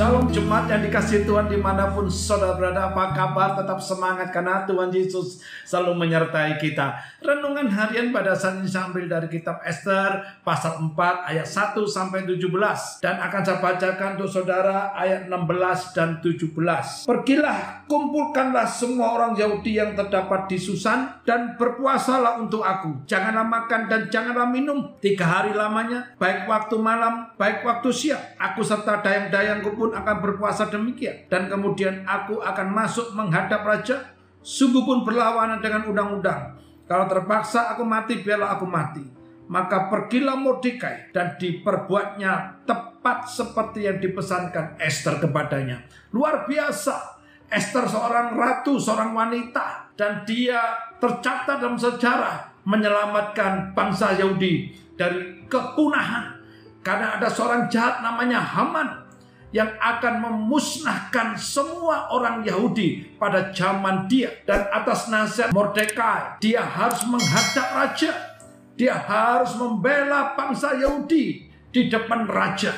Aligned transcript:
chao. 0.00 0.19
Yang 0.30 0.86
dikasih 0.86 1.26
Tuhan 1.26 1.50
di 1.50 1.58
mana 1.58 1.90
pun 1.90 2.06
saudara 2.06 2.54
berada 2.54 2.94
apa 2.94 3.10
kabar? 3.10 3.58
Tetap 3.58 3.82
semangat 3.82 4.30
karena 4.30 4.62
Tuhan 4.62 4.94
Yesus 4.94 5.42
selalu 5.66 6.06
menyertai 6.06 6.54
kita. 6.62 6.94
Renungan 7.18 7.66
harian 7.66 8.14
pada 8.14 8.38
saat 8.38 8.62
ini 8.62 8.70
saya 8.70 8.86
ambil 8.86 9.10
dari 9.10 9.26
kitab 9.26 9.58
Esther 9.66 10.22
pasal 10.46 10.78
4 10.78 10.94
ayat 11.34 11.42
1 11.42 11.74
sampai 11.82 12.22
17 12.22 12.46
dan 13.02 13.18
akan 13.18 13.40
saya 13.42 13.58
bacakan 13.58 14.10
untuk 14.14 14.30
saudara 14.30 14.94
ayat 14.94 15.26
16 15.26 15.96
dan 15.98 16.08
17 16.22 16.54
pergilah 17.10 17.84
kumpulkanlah 17.90 18.64
semua 18.70 19.18
orang 19.18 19.34
Yahudi 19.34 19.82
yang 19.82 19.98
terdapat 19.98 20.46
di 20.46 20.56
Susan 20.56 21.18
dan 21.26 21.58
berpuasalah 21.58 22.38
untuk 22.38 22.62
aku. 22.62 23.02
Janganlah 23.10 23.44
makan 23.44 23.90
dan 23.90 24.06
janganlah 24.06 24.46
minum. 24.46 24.94
Tiga 25.02 25.26
hari 25.26 25.50
lamanya 25.50 26.14
baik 26.16 26.46
waktu 26.46 26.78
malam 26.78 27.34
baik 27.34 27.66
waktu 27.66 27.90
siang 27.90 28.22
aku 28.38 28.62
serta 28.62 29.02
dayang-dayangku 29.02 29.74
pun 29.74 29.90
akan 29.90 30.16
berpuasa 30.20 30.68
demikian. 30.68 31.26
Dan 31.26 31.48
kemudian 31.48 32.04
aku 32.04 32.38
akan 32.38 32.68
masuk 32.70 33.16
menghadap 33.16 33.64
raja. 33.64 34.12
Sungguh 34.40 34.84
pun 34.84 35.04
berlawanan 35.04 35.60
dengan 35.60 35.88
undang-undang. 35.88 36.56
Kalau 36.88 37.06
terpaksa 37.06 37.72
aku 37.76 37.84
mati, 37.84 38.20
biarlah 38.20 38.56
aku 38.56 38.64
mati. 38.64 39.04
Maka 39.50 39.90
pergilah 39.90 40.38
Mordekai 40.38 41.10
dan 41.10 41.34
diperbuatnya 41.34 42.62
tepat 42.64 43.26
seperti 43.26 43.90
yang 43.90 43.98
dipesankan 43.98 44.78
Esther 44.78 45.18
kepadanya. 45.18 45.82
Luar 46.14 46.46
biasa. 46.46 47.18
Esther 47.50 47.90
seorang 47.90 48.38
ratu, 48.38 48.78
seorang 48.78 49.10
wanita. 49.10 49.90
Dan 49.98 50.22
dia 50.22 50.62
tercatat 51.02 51.58
dalam 51.58 51.74
sejarah 51.74 52.62
menyelamatkan 52.62 53.74
bangsa 53.74 54.14
Yahudi 54.14 54.70
dari 54.94 55.42
kepunahan. 55.50 56.38
Karena 56.80 57.18
ada 57.20 57.28
seorang 57.28 57.68
jahat 57.68 58.00
namanya 58.00 58.40
Haman 58.40 59.09
yang 59.50 59.70
akan 59.82 60.22
memusnahkan 60.22 61.34
semua 61.34 62.10
orang 62.14 62.46
Yahudi 62.46 63.18
pada 63.18 63.50
zaman 63.50 64.06
dia. 64.06 64.30
Dan 64.46 64.70
atas 64.70 65.10
nasihat 65.10 65.50
Mordekai 65.50 66.38
dia 66.38 66.62
harus 66.62 67.02
menghadap 67.06 67.68
raja. 67.74 68.12
Dia 68.78 68.96
harus 68.96 69.58
membela 69.58 70.32
bangsa 70.38 70.78
Yahudi 70.78 71.50
di 71.68 71.80
depan 71.90 72.24
raja. 72.24 72.72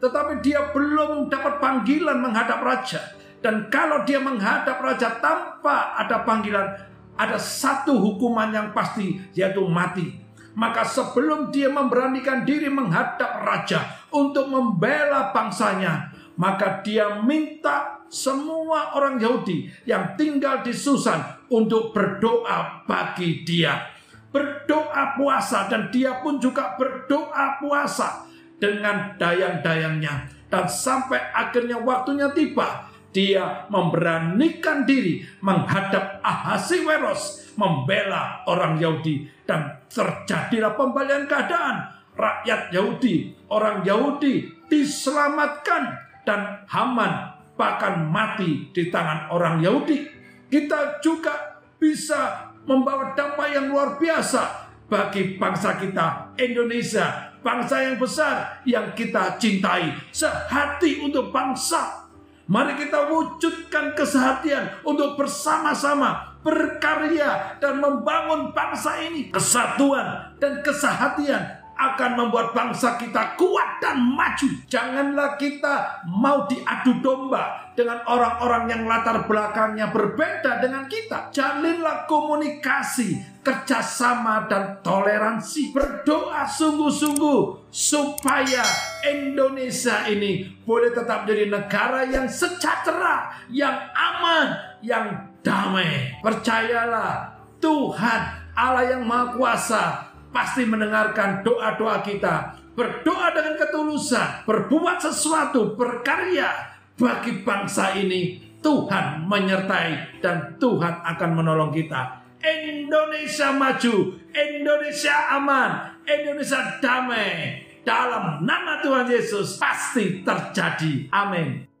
Tetapi 0.00 0.40
dia 0.40 0.72
belum 0.72 1.28
dapat 1.28 1.60
panggilan 1.60 2.18
menghadap 2.18 2.62
raja. 2.64 3.02
Dan 3.42 3.68
kalau 3.68 4.06
dia 4.06 4.22
menghadap 4.22 4.78
raja 4.78 5.18
tanpa 5.18 5.98
ada 5.98 6.22
panggilan 6.22 6.92
ada 7.18 7.36
satu 7.36 7.98
hukuman 8.00 8.48
yang 8.54 8.68
pasti 8.72 9.20
yaitu 9.36 9.60
mati. 9.68 10.22
Maka 10.52 10.84
sebelum 10.84 11.48
dia 11.48 11.72
memberanikan 11.72 12.44
diri 12.44 12.68
menghadap 12.68 13.40
raja 13.40 14.04
untuk 14.12 14.52
membela 14.52 15.32
bangsanya 15.32 16.11
maka 16.36 16.80
dia 16.84 17.20
minta 17.20 18.04
semua 18.12 18.92
orang 18.92 19.16
Yahudi 19.16 19.72
yang 19.88 20.12
tinggal 20.20 20.60
di 20.60 20.72
Susan 20.76 21.20
untuk 21.48 21.96
berdoa 21.96 22.84
bagi 22.84 23.44
dia. 23.44 23.88
Berdoa 24.32 25.16
puasa 25.16 25.68
dan 25.68 25.92
dia 25.92 26.20
pun 26.24 26.40
juga 26.40 26.76
berdoa 26.76 27.60
puasa 27.60 28.24
dengan 28.56 29.16
dayang-dayangnya. 29.20 30.28
Dan 30.48 30.68
sampai 30.68 31.32
akhirnya 31.32 31.80
waktunya 31.80 32.28
tiba, 32.32 32.88
dia 33.12 33.68
memberanikan 33.68 34.88
diri 34.88 35.24
menghadap 35.44 36.20
Ahasiweros 36.24 37.52
membela 37.60 38.40
orang 38.48 38.80
Yahudi 38.80 39.28
dan 39.44 39.84
terjadilah 39.92 40.72
pembalian 40.72 41.28
keadaan 41.28 41.92
rakyat 42.16 42.72
Yahudi 42.72 43.36
orang 43.52 43.84
Yahudi 43.84 44.64
diselamatkan 44.68 46.11
dan 46.22 46.66
Haman 46.70 47.38
bahkan 47.58 48.08
mati 48.08 48.72
di 48.72 48.88
tangan 48.88 49.30
orang 49.30 49.62
Yahudi. 49.62 50.08
Kita 50.48 51.00
juga 51.00 51.62
bisa 51.80 52.52
membawa 52.68 53.16
dampak 53.16 53.48
yang 53.52 53.72
luar 53.72 53.96
biasa 53.96 54.68
bagi 54.86 55.40
bangsa 55.40 55.80
kita 55.80 56.36
Indonesia, 56.36 57.32
bangsa 57.40 57.88
yang 57.88 57.96
besar 57.96 58.60
yang 58.68 58.92
kita 58.92 59.40
cintai, 59.40 59.96
sehati 60.12 61.00
untuk 61.00 61.32
bangsa. 61.32 62.04
Mari 62.50 62.76
kita 62.76 63.08
wujudkan 63.08 63.96
kesehatian 63.96 64.84
untuk 64.84 65.16
bersama-sama 65.16 66.36
berkarya 66.44 67.56
dan 67.62 67.80
membangun 67.80 68.50
bangsa 68.52 68.98
ini. 69.00 69.30
Kesatuan 69.32 70.36
dan 70.36 70.60
kesehatian 70.60 71.61
akan 71.82 72.10
membuat 72.14 72.54
bangsa 72.54 72.94
kita 72.94 73.34
kuat 73.34 73.82
dan 73.82 73.98
maju. 73.98 74.48
Janganlah 74.70 75.34
kita 75.34 76.06
mau 76.06 76.46
diadu 76.46 77.02
domba 77.02 77.74
dengan 77.74 78.04
orang-orang 78.06 78.70
yang 78.70 78.82
latar 78.86 79.26
belakangnya 79.26 79.90
berbeda 79.90 80.62
dengan 80.62 80.86
kita. 80.86 81.34
Jalinlah 81.34 82.06
komunikasi, 82.06 83.42
kerjasama, 83.42 84.46
dan 84.46 84.78
toleransi. 84.84 85.74
Berdoa 85.74 86.46
sungguh-sungguh 86.46 87.72
supaya 87.72 88.62
Indonesia 89.02 90.06
ini 90.06 90.46
boleh 90.62 90.94
tetap 90.94 91.26
jadi 91.26 91.50
negara 91.50 92.06
yang 92.06 92.30
sejahtera, 92.30 93.34
yang 93.50 93.74
aman, 93.90 94.78
yang 94.84 95.06
damai. 95.42 96.14
Percayalah 96.22 97.34
Tuhan 97.58 98.42
Allah 98.52 98.84
yang 98.84 99.02
Maha 99.08 99.32
Kuasa 99.32 100.11
pasti 100.32 100.64
mendengarkan 100.66 101.44
doa-doa 101.44 102.00
kita. 102.00 102.58
Berdoa 102.72 103.36
dengan 103.36 103.60
ketulusan, 103.60 104.48
berbuat 104.48 104.96
sesuatu, 104.96 105.76
berkarya 105.76 106.48
bagi 106.96 107.44
bangsa 107.44 107.92
ini. 107.94 108.50
Tuhan 108.62 109.26
menyertai 109.26 110.22
dan 110.22 110.56
Tuhan 110.56 111.02
akan 111.02 111.30
menolong 111.34 111.74
kita. 111.74 112.22
Indonesia 112.42 113.50
maju, 113.54 114.18
Indonesia 114.30 115.14
aman, 115.34 115.70
Indonesia 116.06 116.78
damai. 116.78 117.58
Dalam 117.82 118.46
nama 118.46 118.78
Tuhan 118.78 119.10
Yesus 119.10 119.58
pasti 119.58 120.22
terjadi. 120.22 121.10
Amin. 121.10 121.66